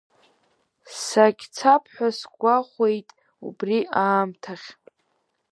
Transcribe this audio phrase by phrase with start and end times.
[1.03, 3.07] Сагьцап ҳәа сгәахәуеит
[3.47, 4.67] убри аамҭахь!